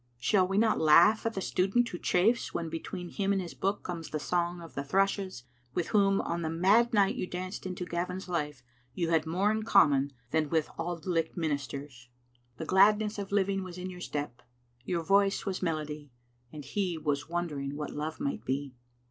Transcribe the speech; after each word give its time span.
Shall 0.17 0.47
we 0.47 0.57
not 0.57 0.79
laugh 0.81 1.27
at 1.27 1.35
the 1.35 1.41
student 1.41 1.87
who 1.89 1.99
chafes 1.99 2.55
when 2.55 2.69
between 2.69 3.09
him 3.09 3.31
and 3.31 3.39
his 3.39 3.53
book 3.53 3.83
comes 3.83 4.09
the 4.09 4.19
song 4.19 4.59
of 4.59 4.73
the 4.73 4.83
thrushes, 4.83 5.43
with 5.75 5.89
whom, 5.89 6.19
on 6.21 6.41
the 6.41 6.49
mad 6.49 6.91
night 6.91 7.13
you 7.15 7.27
danced 7.27 7.67
into 7.67 7.85
Gavin's 7.85 8.27
life, 8.27 8.63
you 8.95 9.11
had 9.11 9.27
more 9.27 9.51
in 9.51 9.61
common 9.61 10.11
than 10.31 10.49
with 10.49 10.71
Auld 10.75 11.05
Licht 11.05 11.37
ministers? 11.37 12.09
The 12.57 12.65
gladness 12.65 13.19
of 13.19 13.31
living 13.31 13.63
was 13.63 13.77
in 13.77 13.91
your 13.91 14.01
step, 14.01 14.41
your 14.83 15.03
voice 15.03 15.45
was 15.45 15.61
melody, 15.61 16.09
and 16.51 16.65
he 16.65 16.97
was 16.97 17.29
wondering 17.29 17.75
what 17.77 17.91
love 17.91 18.19
might 18.19 18.43
be. 18.43 18.73